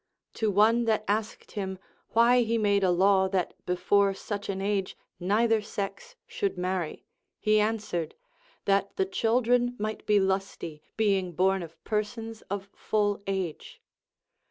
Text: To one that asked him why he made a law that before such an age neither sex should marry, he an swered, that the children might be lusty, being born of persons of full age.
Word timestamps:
To 0.33 0.49
one 0.49 0.85
that 0.85 1.03
asked 1.07 1.51
him 1.51 1.77
why 2.09 2.41
he 2.41 2.57
made 2.57 2.83
a 2.83 2.89
law 2.89 3.27
that 3.27 3.53
before 3.67 4.15
such 4.15 4.49
an 4.49 4.59
age 4.59 4.97
neither 5.19 5.61
sex 5.61 6.15
should 6.25 6.57
marry, 6.57 7.05
he 7.39 7.59
an 7.59 7.77
swered, 7.77 8.13
that 8.65 8.95
the 8.95 9.05
children 9.05 9.75
might 9.77 10.07
be 10.07 10.19
lusty, 10.19 10.81
being 10.97 11.33
born 11.33 11.61
of 11.61 11.77
persons 11.83 12.41
of 12.49 12.67
full 12.73 13.21
age. 13.27 13.79